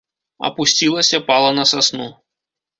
[0.49, 2.11] Апусцілася, пала на сасну.